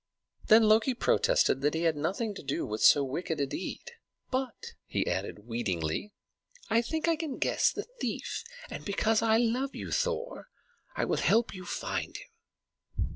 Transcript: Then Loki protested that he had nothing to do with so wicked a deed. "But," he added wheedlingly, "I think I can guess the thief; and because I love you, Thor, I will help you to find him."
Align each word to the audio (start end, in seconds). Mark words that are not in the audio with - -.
Then 0.47 0.63
Loki 0.63 0.95
protested 0.95 1.61
that 1.61 1.75
he 1.75 1.83
had 1.83 1.95
nothing 1.95 2.33
to 2.33 2.41
do 2.41 2.65
with 2.65 2.81
so 2.81 3.03
wicked 3.03 3.39
a 3.39 3.45
deed. 3.45 3.91
"But," 4.31 4.73
he 4.87 5.05
added 5.05 5.45
wheedlingly, 5.45 6.11
"I 6.71 6.81
think 6.81 7.07
I 7.07 7.15
can 7.15 7.37
guess 7.37 7.71
the 7.71 7.83
thief; 7.99 8.43
and 8.71 8.83
because 8.83 9.21
I 9.21 9.37
love 9.37 9.75
you, 9.75 9.91
Thor, 9.91 10.47
I 10.95 11.05
will 11.05 11.17
help 11.17 11.53
you 11.53 11.65
to 11.65 11.69
find 11.69 12.17
him." 12.17 13.05